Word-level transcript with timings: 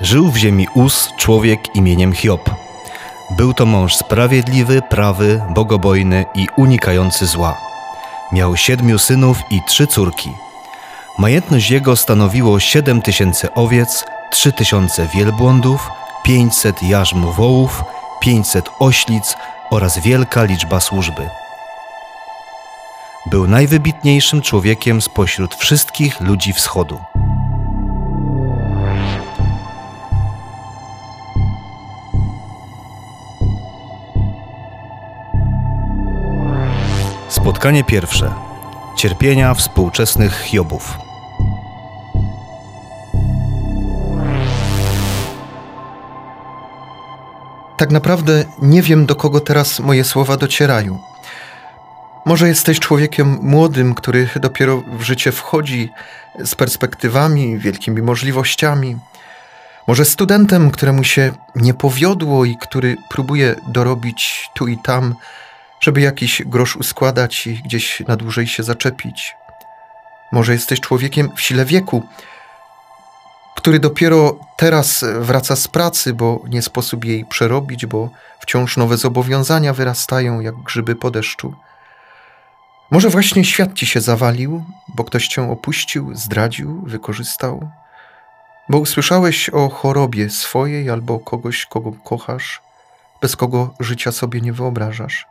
Żył 0.00 0.30
w 0.30 0.36
ziemi 0.36 0.66
Uz 0.74 1.12
człowiek 1.16 1.76
imieniem 1.76 2.12
Hiob. 2.12 2.50
Był 3.30 3.54
to 3.54 3.66
mąż 3.66 3.96
sprawiedliwy, 3.96 4.82
prawy, 4.82 5.42
bogobojny 5.50 6.24
i 6.34 6.46
unikający 6.56 7.26
zła. 7.26 7.56
Miał 8.32 8.56
siedmiu 8.56 8.98
synów 8.98 9.38
i 9.50 9.60
trzy 9.68 9.86
córki. 9.86 10.30
Majętność 11.18 11.70
jego 11.70 11.96
stanowiło 11.96 12.60
siedem 12.60 13.02
tysięcy 13.02 13.54
owiec, 13.54 14.04
trzy 14.30 14.52
tysiące 14.52 15.08
wielbłądów, 15.14 15.90
pięćset 16.24 16.82
jarzm 16.82 17.32
wołów, 17.32 17.84
pięćset 18.20 18.70
oślic 18.78 19.36
oraz 19.70 19.98
wielka 19.98 20.44
liczba 20.44 20.80
służby. 20.80 21.28
Był 23.26 23.46
najwybitniejszym 23.46 24.42
człowiekiem 24.42 25.02
spośród 25.02 25.54
wszystkich 25.54 26.20
ludzi 26.20 26.52
wschodu. 26.52 27.00
Spotkanie 37.46 37.84
pierwsze. 37.84 38.34
Cierpienia 38.96 39.54
współczesnych 39.54 40.40
Hiobów. 40.40 40.98
Tak 47.76 47.90
naprawdę 47.90 48.44
nie 48.62 48.82
wiem, 48.82 49.06
do 49.06 49.16
kogo 49.16 49.40
teraz 49.40 49.80
moje 49.80 50.04
słowa 50.04 50.36
docierają. 50.36 50.98
Może 52.24 52.48
jesteś 52.48 52.80
człowiekiem 52.80 53.38
młodym, 53.42 53.94
który 53.94 54.28
dopiero 54.40 54.82
w 54.98 55.02
życie 55.02 55.32
wchodzi 55.32 55.90
z 56.44 56.54
perspektywami, 56.54 57.58
wielkimi 57.58 58.02
możliwościami. 58.02 58.96
Może 59.86 60.04
studentem, 60.04 60.70
któremu 60.70 61.04
się 61.04 61.32
nie 61.56 61.74
powiodło 61.74 62.44
i 62.44 62.56
który 62.56 62.96
próbuje 63.08 63.54
dorobić 63.68 64.50
tu 64.54 64.68
i 64.68 64.78
tam 64.78 65.14
żeby 65.80 66.00
jakiś 66.00 66.42
grosz 66.46 66.76
uskładać 66.76 67.46
i 67.46 67.62
gdzieś 67.64 68.00
na 68.08 68.16
dłużej 68.16 68.46
się 68.46 68.62
zaczepić. 68.62 69.34
Może 70.32 70.52
jesteś 70.52 70.80
człowiekiem 70.80 71.30
w 71.36 71.40
sile 71.40 71.64
wieku, 71.64 72.02
który 73.56 73.78
dopiero 73.78 74.38
teraz 74.56 75.04
wraca 75.18 75.56
z 75.56 75.68
pracy, 75.68 76.14
bo 76.14 76.40
nie 76.48 76.62
sposób 76.62 77.04
jej 77.04 77.24
przerobić, 77.24 77.86
bo 77.86 78.10
wciąż 78.40 78.76
nowe 78.76 78.96
zobowiązania 78.96 79.72
wyrastają 79.72 80.40
jak 80.40 80.54
grzyby 80.54 80.96
po 80.96 81.10
deszczu. 81.10 81.54
Może 82.90 83.08
właśnie 83.08 83.44
świat 83.44 83.74
ci 83.74 83.86
się 83.86 84.00
zawalił, 84.00 84.64
bo 84.88 85.04
ktoś 85.04 85.28
cię 85.28 85.50
opuścił, 85.50 86.14
zdradził, 86.14 86.82
wykorzystał, 86.86 87.70
bo 88.68 88.78
usłyszałeś 88.78 89.48
o 89.48 89.68
chorobie 89.68 90.30
swojej 90.30 90.90
albo 90.90 91.18
kogoś, 91.18 91.66
kogo 91.66 91.92
kochasz, 92.04 92.62
bez 93.22 93.36
kogo 93.36 93.74
życia 93.80 94.12
sobie 94.12 94.40
nie 94.40 94.52
wyobrażasz. 94.52 95.26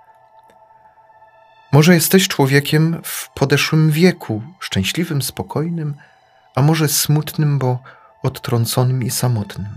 Może 1.75 1.93
jesteś 1.93 2.27
człowiekiem 2.27 3.01
w 3.03 3.29
podeszłym 3.29 3.91
wieku, 3.91 4.43
szczęśliwym, 4.59 5.21
spokojnym, 5.21 5.93
a 6.55 6.61
może 6.61 6.87
smutnym, 6.87 7.59
bo 7.59 7.79
odtrąconym 8.23 9.03
i 9.03 9.11
samotnym. 9.11 9.67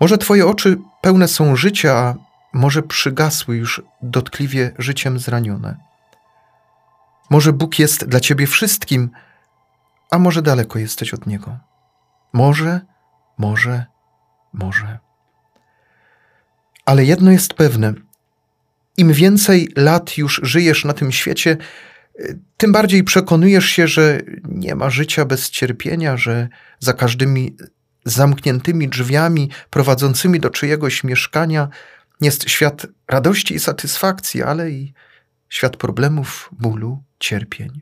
Może 0.00 0.18
twoje 0.18 0.46
oczy 0.46 0.78
pełne 1.00 1.28
są 1.28 1.56
życia, 1.56 1.94
a 1.96 2.14
może 2.52 2.82
przygasły 2.82 3.56
już 3.56 3.82
dotkliwie 4.02 4.72
życiem 4.78 5.18
zranione. 5.18 5.76
Może 7.30 7.52
Bóg 7.52 7.78
jest 7.78 8.04
dla 8.04 8.20
ciebie 8.20 8.46
wszystkim, 8.46 9.10
a 10.10 10.18
może 10.18 10.42
daleko 10.42 10.78
jesteś 10.78 11.14
od 11.14 11.26
Niego. 11.26 11.58
Może, 12.32 12.80
może, 13.38 13.86
może. 14.52 14.98
Ale 16.86 17.04
jedno 17.04 17.30
jest 17.30 17.54
pewne– 17.54 17.94
im 18.96 19.12
więcej 19.12 19.68
lat 19.76 20.18
już 20.18 20.40
żyjesz 20.42 20.84
na 20.84 20.92
tym 20.92 21.12
świecie, 21.12 21.56
tym 22.56 22.72
bardziej 22.72 23.04
przekonujesz 23.04 23.66
się, 23.66 23.88
że 23.88 24.20
nie 24.48 24.74
ma 24.74 24.90
życia 24.90 25.24
bez 25.24 25.50
cierpienia, 25.50 26.16
że 26.16 26.48
za 26.78 26.92
każdymi 26.92 27.56
zamkniętymi 28.04 28.88
drzwiami 28.88 29.50
prowadzącymi 29.70 30.40
do 30.40 30.50
czyjegoś 30.50 31.04
mieszkania 31.04 31.68
jest 32.20 32.50
świat 32.50 32.86
radości 33.08 33.54
i 33.54 33.60
satysfakcji, 33.60 34.42
ale 34.42 34.70
i 34.70 34.94
świat 35.48 35.76
problemów, 35.76 36.50
bólu, 36.52 37.02
cierpień. 37.18 37.80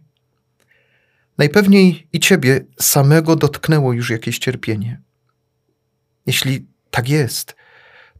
Najpewniej 1.38 2.08
i 2.12 2.20
ciebie 2.20 2.60
samego 2.81 3.36
dotknęło 3.36 3.92
już 3.92 4.10
jakieś 4.10 4.38
cierpienie. 4.38 5.00
Jeśli 6.26 6.66
tak 6.91 7.08
jest, 7.08 7.56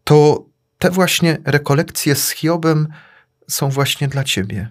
to 0.05 0.47
te 0.85 0.91
właśnie 0.91 1.39
rekolekcje 1.45 2.15
z 2.15 2.31
Hiobem 2.31 2.89
są 3.49 3.69
właśnie 3.69 4.09
dla 4.09 4.25
ciebie. 4.25 4.71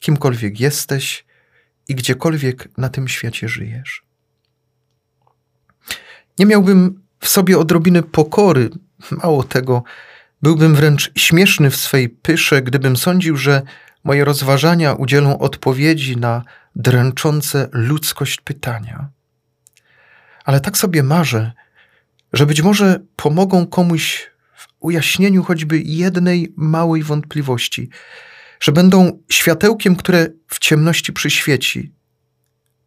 Kimkolwiek 0.00 0.60
jesteś 0.60 1.24
i 1.88 1.94
gdziekolwiek 1.94 2.68
na 2.78 2.88
tym 2.88 3.08
świecie 3.08 3.48
żyjesz. 3.48 4.02
Nie 6.38 6.46
miałbym 6.46 7.02
w 7.20 7.28
sobie 7.28 7.58
odrobiny 7.58 8.02
pokory, 8.02 8.70
mało 9.10 9.44
tego, 9.44 9.82
byłbym 10.42 10.74
wręcz 10.74 11.10
śmieszny 11.16 11.70
w 11.70 11.76
swej 11.76 12.08
pysze, 12.08 12.62
gdybym 12.62 12.96
sądził, 12.96 13.36
że 13.36 13.62
moje 14.04 14.24
rozważania 14.24 14.92
udzielą 14.92 15.38
odpowiedzi 15.38 16.16
na 16.16 16.42
dręczące 16.76 17.68
ludzkość 17.72 18.40
pytania. 18.40 19.08
Ale 20.44 20.60
tak 20.60 20.78
sobie 20.78 21.02
marzę, 21.02 21.52
że 22.32 22.46
być 22.46 22.62
może 22.62 23.00
pomogą 23.16 23.66
komuś 23.66 24.30
ujaśnieniu 24.80 25.42
choćby 25.44 25.78
jednej 25.80 26.52
małej 26.56 27.02
wątpliwości, 27.02 27.90
że 28.60 28.72
będą 28.72 29.22
światełkiem, 29.28 29.96
które 29.96 30.26
w 30.46 30.58
ciemności 30.58 31.12
przyświeci, 31.12 31.92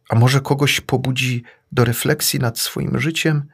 a 0.08 0.14
może 0.14 0.40
kogoś 0.40 0.80
pobudzi 0.80 1.42
do 1.72 1.84
refleksji 1.84 2.40
nad 2.40 2.58
swoim 2.58 3.00
życiem, 3.00 3.44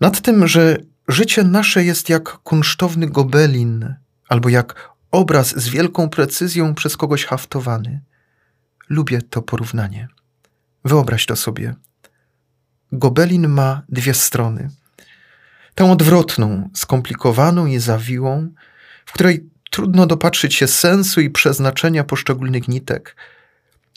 nad 0.00 0.20
tym, 0.20 0.48
że 0.48 0.76
życie 1.08 1.44
nasze 1.44 1.84
jest 1.84 2.08
jak 2.08 2.28
kunsztowny 2.28 3.06
gobelin, 3.06 3.94
albo 4.28 4.48
jak 4.48 4.90
obraz 5.10 5.60
z 5.60 5.68
wielką 5.68 6.08
precyzją 6.08 6.74
przez 6.74 6.96
kogoś 6.96 7.24
haftowany. 7.24 8.00
Lubię 8.88 9.22
to 9.22 9.42
porównanie. 9.42 10.08
Wyobraź 10.84 11.26
to 11.26 11.36
sobie. 11.36 11.74
Gobelin 12.92 13.48
ma 13.48 13.82
dwie 13.88 14.14
strony– 14.14 14.70
tę 15.74 15.92
odwrotną, 15.92 16.70
skomplikowaną 16.74 17.66
i 17.66 17.78
zawiłą, 17.78 18.48
w 19.06 19.12
której 19.12 19.50
trudno 19.70 20.06
dopatrzyć 20.06 20.54
się 20.54 20.66
sensu 20.66 21.20
i 21.20 21.30
przeznaczenia 21.30 22.04
poszczególnych 22.04 22.68
nitek. 22.68 23.16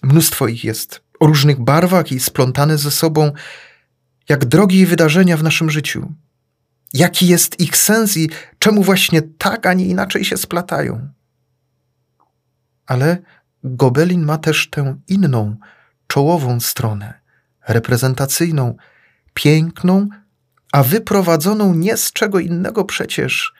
Mnóstwo 0.03 0.47
ich 0.47 0.63
jest 0.63 1.01
o 1.19 1.27
różnych 1.27 1.59
barwach 1.59 2.11
i 2.11 2.19
splątane 2.19 2.77
ze 2.77 2.91
sobą, 2.91 3.31
jak 4.29 4.45
drogie 4.45 4.85
wydarzenia 4.85 5.37
w 5.37 5.43
naszym 5.43 5.69
życiu. 5.69 6.13
Jaki 6.93 7.27
jest 7.27 7.59
ich 7.59 7.77
sens 7.77 8.17
i 8.17 8.29
czemu 8.59 8.83
właśnie 8.83 9.21
tak, 9.21 9.65
a 9.65 9.73
nie 9.73 9.85
inaczej 9.85 10.25
się 10.25 10.37
splatają. 10.37 11.09
Ale 12.85 13.17
Gobelin 13.63 14.25
ma 14.25 14.37
też 14.37 14.69
tę 14.69 14.95
inną, 15.07 15.55
czołową 16.07 16.59
stronę, 16.59 17.13
reprezentacyjną, 17.67 18.75
piękną, 19.33 20.09
a 20.73 20.83
wyprowadzoną 20.83 21.73
nie 21.73 21.97
z 21.97 22.13
czego 22.13 22.39
innego 22.39 22.85
przecież, 22.85 23.53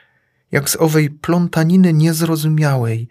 jak 0.52 0.70
z 0.70 0.76
owej 0.76 1.10
plątaniny 1.10 1.94
niezrozumiałej, 1.94 3.08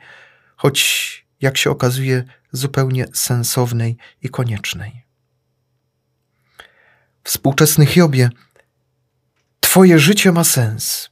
choć, 0.57 1.27
jak 1.41 1.57
się 1.57 1.71
okazuje, 1.71 2.25
zupełnie 2.53 3.07
sensownej 3.15 3.97
i 4.23 4.29
koniecznej. 4.29 5.05
Współczesny 7.25 7.87
Hiobie, 7.87 8.31
Twoje 9.61 9.99
życie 9.99 10.33
ma 10.33 10.45
sens. 10.45 11.11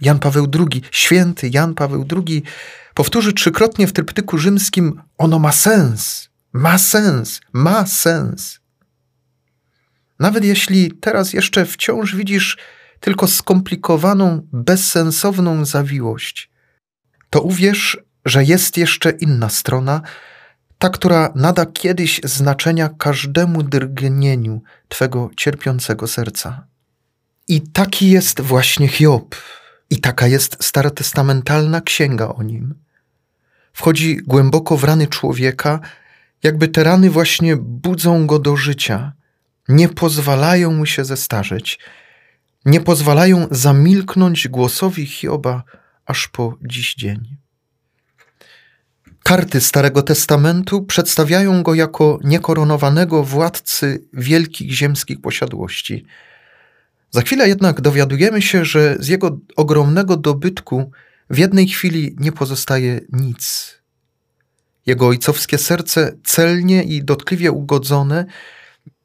Jan 0.00 0.18
Paweł 0.18 0.46
II, 0.54 0.82
święty 0.90 1.50
Jan 1.52 1.74
Paweł 1.74 2.06
II, 2.16 2.42
powtórzy 2.94 3.32
trzykrotnie 3.32 3.86
w 3.86 3.92
tryptyku 3.92 4.38
rzymskim: 4.38 5.02
Ono 5.18 5.38
ma 5.38 5.52
sens, 5.52 6.28
ma 6.52 6.78
sens, 6.78 7.40
ma 7.52 7.86
sens. 7.86 8.60
Nawet 10.18 10.44
jeśli 10.44 10.92
teraz 10.92 11.32
jeszcze 11.32 11.66
wciąż 11.66 12.16
widzisz 12.16 12.56
tylko 13.00 13.28
skomplikowaną, 13.28 14.48
bezsensowną 14.52 15.64
zawiłość, 15.64 16.50
to 17.30 17.40
uwierz, 17.40 17.98
że 18.24 18.44
jest 18.44 18.76
jeszcze 18.76 19.10
inna 19.10 19.48
strona, 19.48 20.02
ta, 20.78 20.88
która 20.88 21.32
nada 21.34 21.66
kiedyś 21.66 22.20
znaczenia 22.24 22.88
każdemu 22.88 23.62
drgnieniu 23.62 24.62
Twego 24.88 25.30
cierpiącego 25.36 26.06
serca. 26.06 26.66
I 27.48 27.60
taki 27.60 28.10
jest 28.10 28.40
właśnie 28.40 28.88
Hiob, 28.88 29.34
i 29.90 30.00
taka 30.00 30.26
jest 30.26 30.64
starotestamentalna 30.64 31.80
księga 31.80 32.28
o 32.28 32.42
nim. 32.42 32.74
Wchodzi 33.72 34.16
głęboko 34.16 34.76
w 34.76 34.84
rany 34.84 35.06
człowieka, 35.06 35.80
jakby 36.42 36.68
te 36.68 36.84
rany 36.84 37.10
właśnie 37.10 37.56
budzą 37.56 38.26
go 38.26 38.38
do 38.38 38.56
życia– 38.56 39.12
nie 39.68 39.88
pozwalają 39.88 40.72
mu 40.72 40.86
się 40.86 41.04
zestarzeć, 41.04 41.78
nie 42.64 42.80
pozwalają 42.80 43.46
zamilknąć 43.50 44.48
głosowi 44.48 45.06
Hioba 45.06 45.62
aż 46.06 46.28
po 46.28 46.58
dziś 46.62 46.94
dzień. 46.94 47.36
Karty 49.22 49.60
Starego 49.60 50.02
Testamentu 50.02 50.82
przedstawiają 50.82 51.62
go 51.62 51.74
jako 51.74 52.18
niekoronowanego 52.24 53.24
władcy 53.24 54.04
wielkich 54.12 54.72
ziemskich 54.72 55.20
posiadłości. 55.20 56.06
Za 57.10 57.20
chwilę 57.22 57.48
jednak 57.48 57.80
dowiadujemy 57.80 58.42
się, 58.42 58.64
że 58.64 58.96
z 59.00 59.08
jego 59.08 59.38
ogromnego 59.56 60.16
dobytku 60.16 60.90
w 61.30 61.38
jednej 61.38 61.68
chwili 61.68 62.16
nie 62.18 62.32
pozostaje 62.32 63.00
nic. 63.12 63.74
Jego 64.86 65.06
ojcowskie 65.06 65.58
serce, 65.58 66.12
celnie 66.24 66.82
i 66.82 67.04
dotkliwie 67.04 67.52
ugodzone, 67.52 68.26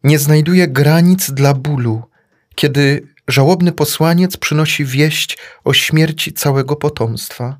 nie 0.03 0.19
znajduje 0.19 0.67
granic 0.67 1.31
dla 1.31 1.53
bólu, 1.53 2.03
kiedy 2.55 3.07
żałobny 3.27 3.71
posłaniec 3.71 4.37
przynosi 4.37 4.85
wieść 4.85 5.37
o 5.63 5.73
śmierci 5.73 6.33
całego 6.33 6.75
potomstwa. 6.75 7.57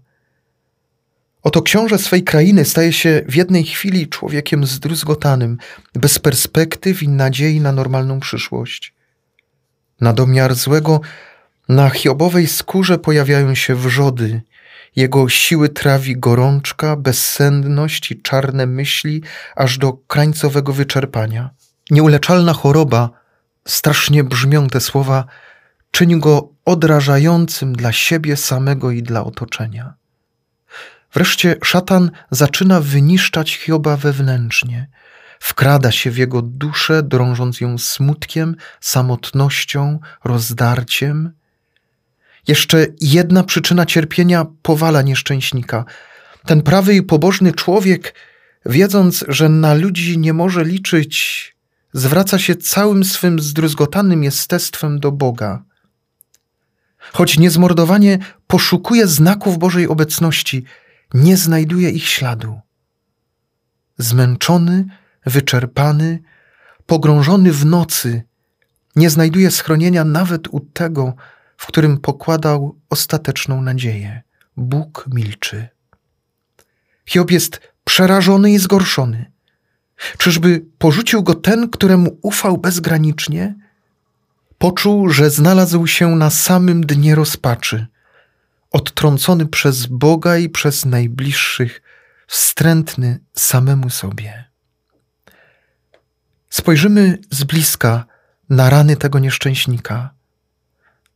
Oto 1.44 1.62
książę 1.62 1.98
swej 1.98 2.24
krainy 2.24 2.66
staje 2.66 2.94
się 2.94 3.22
w 3.28 3.36
jednej 3.36 3.64
chwili 3.64 4.08
człowiekiem 4.08 4.66
zdruzgotanym, 4.66 5.58
bez 5.96 6.20
perspektyw 6.20 7.04
i 7.04 7.10
nadziei 7.10 7.60
na 7.60 7.72
normalną 7.72 8.20
przyszłość. 8.20 8.94
Na 10.02 10.14
domiar 10.14 10.56
złego, 10.56 11.02
na 11.70 11.90
Hiobowej 11.90 12.48
skórze 12.48 12.98
pojawiają 12.98 13.56
się 13.56 13.76
wrzody, 13.76 14.42
jego 14.96 15.30
siły 15.30 15.70
trawi 15.70 16.18
gorączka, 16.18 16.96
bezsenność 16.96 18.12
i 18.12 18.22
czarne 18.22 18.66
myśli, 18.66 19.24
aż 19.56 19.78
do 19.78 19.94
krańcowego 19.94 20.74
wyczerpania. 20.74 21.50
Nieuleczalna 21.90 22.54
choroba, 22.54 23.10
strasznie 23.68 24.24
brzmią 24.24 24.68
te 24.68 24.82
słowa, 24.82 25.26
czyni 25.92 26.20
go 26.20 26.50
odrażającym 26.66 27.74
dla 27.74 27.92
siebie 27.92 28.38
samego 28.38 28.92
i 28.92 29.04
dla 29.04 29.24
otoczenia. 29.24 29.94
Wreszcie 31.14 31.56
szatan 31.64 32.12
zaczyna 32.32 32.82
wyniszczać 32.82 33.56
Hioba 33.56 33.98
wewnętrznie. 33.98 34.88
Wkrada 35.40 35.92
się 35.92 36.12
w 36.12 36.18
jego 36.18 36.42
duszę, 36.42 37.04
drążąc 37.04 37.62
ją 37.62 37.78
smutkiem, 37.78 38.56
samotnością, 38.80 40.00
rozdarciem. 40.24 41.32
Jeszcze 42.48 42.86
jedna 43.02 43.44
przyczyna 43.44 43.86
cierpienia 43.86 44.46
powala 44.62 45.02
nieszczęśnika. 45.02 45.86
Ten 46.46 46.62
prawy 46.62 46.96
i 46.96 47.04
pobożny 47.04 47.54
człowiek, 47.54 48.16
wiedząc, 48.66 49.26
że 49.28 49.50
na 49.50 49.74
ludzi 49.74 50.18
nie 50.18 50.34
może 50.34 50.64
liczyć, 50.64 51.51
zwraca 51.94 52.40
się 52.40 52.56
całym 52.56 53.04
swym 53.04 53.40
zdruzgotanym 53.40 54.24
jestestwem 54.24 55.00
do 55.00 55.12
Boga. 55.12 55.64
Choć 57.14 57.38
niezmordowanie 57.38 58.20
poszukuje 58.48 59.08
znaków 59.08 59.58
Bożej 59.58 59.88
obecności, 59.88 60.64
nie 61.14 61.38
znajduje 61.38 61.90
ich 61.90 62.08
śladu. 62.08 62.60
Zmęczony, 63.98 64.86
wyczerpany, 65.26 66.20
pogrążony 66.86 67.52
w 67.52 67.66
nocy, 67.66 68.24
nie 68.96 69.10
znajduje 69.10 69.52
schronienia 69.52 70.04
nawet 70.04 70.48
u 70.48 70.60
tego, 70.60 71.14
w 71.58 71.68
którym 71.68 71.98
pokładał 71.98 72.80
ostateczną 72.90 73.62
nadzieję. 73.62 74.22
Bóg 74.58 75.06
milczy. 75.14 75.68
Hiob 77.06 77.32
jest 77.32 77.62
przerażony 77.84 78.52
i 78.52 78.60
zgorszony. 78.60 79.31
Czyżby 80.18 80.66
porzucił 80.78 81.24
go 81.24 81.34
ten, 81.34 81.70
któremu 81.70 82.18
ufał 82.22 82.58
bezgranicznie? 82.58 83.56
Poczuł, 84.58 85.10
że 85.10 85.30
znalazł 85.30 85.88
się 85.88 86.16
na 86.16 86.30
samym 86.30 86.82
dnie 86.82 87.16
rozpaczy, 87.16 87.88
odtrącony 88.72 89.46
przez 89.46 89.86
Boga 89.86 90.38
i 90.38 90.50
przez 90.50 90.86
najbliższych, 90.86 91.82
wstrętny 92.28 93.20
samemu 93.34 93.90
sobie. 93.90 94.52
Spojrzymy 96.50 97.18
z 97.32 97.44
bliska 97.44 98.06
na 98.50 98.70
rany 98.70 98.98
tego 98.98 99.20
nieszczęśnika. 99.20 100.10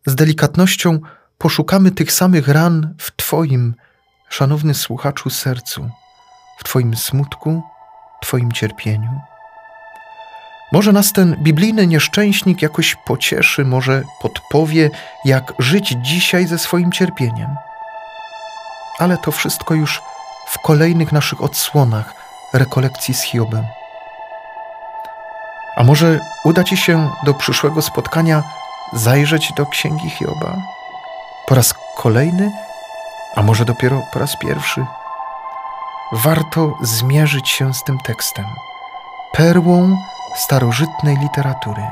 Z 0.05 0.15
delikatnością 0.15 0.99
poszukamy 1.37 1.91
tych 1.91 2.11
samych 2.11 2.47
ran 2.47 2.95
w 2.97 3.15
Twoim, 3.15 3.75
szanowny 4.29 4.73
słuchaczu, 4.73 5.29
sercu, 5.29 5.89
w 6.59 6.63
Twoim 6.63 6.95
smutku, 6.95 7.63
Twoim 8.25 8.51
cierpieniu. 8.51 9.21
Może 10.71 10.91
nas 10.91 11.13
ten 11.13 11.35
biblijny 11.39 11.87
nieszczęśnik 11.87 12.61
jakoś 12.61 12.95
pocieszy, 12.95 13.65
może 13.65 14.03
podpowie, 14.21 14.89
jak 15.25 15.53
żyć 15.59 15.95
dzisiaj 16.01 16.47
ze 16.47 16.57
swoim 16.57 16.91
cierpieniem. 16.91 17.55
Ale 18.99 19.17
to 19.17 19.31
wszystko 19.31 19.73
już 19.73 20.01
w 20.47 20.59
kolejnych 20.59 21.11
naszych 21.11 21.43
odsłonach 21.43 22.13
rekolekcji 22.53 23.13
z 23.13 23.21
Hiobem. 23.21 23.65
A 25.75 25.83
może 25.83 26.19
uda 26.43 26.63
Ci 26.63 26.77
się 26.77 27.09
do 27.25 27.33
przyszłego 27.33 27.81
spotkania 27.81 28.43
zajrzeć 28.93 29.53
do 29.57 29.65
księgi 29.65 30.09
Hioba? 30.09 30.57
Po 31.47 31.55
raz 31.55 31.73
kolejny, 31.95 32.51
a 33.35 33.41
może 33.41 33.65
dopiero 33.65 34.01
po 34.13 34.19
raz 34.19 34.37
pierwszy? 34.37 34.85
Warto 36.11 36.77
zmierzyć 36.81 37.49
się 37.49 37.73
z 37.73 37.83
tym 37.83 37.97
tekstem, 37.97 38.45
perłą 39.33 39.97
starożytnej 40.35 41.17
literatury. 41.17 41.83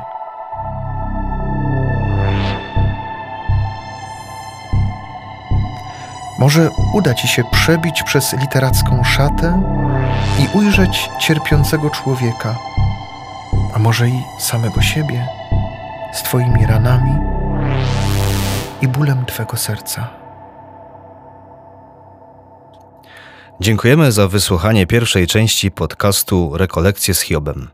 Może 6.39 6.69
uda 6.93 7.13
ci 7.13 7.27
się 7.27 7.43
przebić 7.51 8.03
przez 8.03 8.33
literacką 8.33 9.03
szatę 9.03 9.61
i 10.39 10.57
ujrzeć 10.57 11.09
cierpiącego 11.19 11.89
człowieka, 11.89 12.55
a 13.75 13.79
może 13.79 14.09
i 14.09 14.23
samego 14.39 14.81
siebie 14.81 15.27
z 16.13 16.23
Twoimi 16.23 16.65
ranami 16.65 17.15
i 18.81 18.87
bólem 18.87 19.25
Twego 19.25 19.57
serca. 19.57 20.22
Dziękujemy 23.59 24.11
za 24.11 24.27
wysłuchanie 24.27 24.87
pierwszej 24.87 25.27
części 25.27 25.71
podcastu 25.71 26.57
Rekolekcje 26.57 27.13
z 27.13 27.21
Hiobem. 27.21 27.67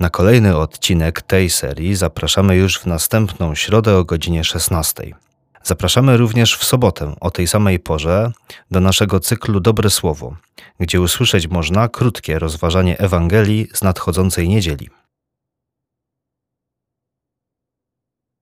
Na 0.00 0.10
kolejny 0.10 0.56
odcinek 0.56 1.22
tej 1.22 1.50
serii 1.50 1.94
zapraszamy 1.94 2.56
już 2.56 2.78
w 2.78 2.86
następną 2.86 3.54
środę 3.54 3.96
o 3.96 4.04
godzinie 4.04 4.44
16. 4.44 5.14
Zapraszamy 5.62 6.16
również 6.16 6.56
w 6.56 6.64
sobotę 6.64 7.14
o 7.20 7.30
tej 7.30 7.46
samej 7.48 7.80
porze 7.80 8.32
do 8.70 8.80
naszego 8.80 9.20
cyklu 9.20 9.60
Dobre 9.60 9.90
Słowo, 9.90 10.36
gdzie 10.80 11.00
usłyszeć 11.00 11.48
można 11.48 11.88
krótkie 11.88 12.38
rozważanie 12.38 12.98
Ewangelii 12.98 13.68
z 13.74 13.82
nadchodzącej 13.82 14.48
niedzieli. 14.48 14.90